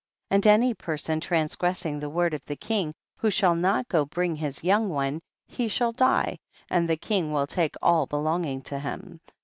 [0.31, 0.35] 13.
[0.37, 4.89] And any person transgressing the word of the king, who shall not bring his young
[4.89, 6.39] one, he shall die,
[6.71, 9.21] and the king will take all belonging to him.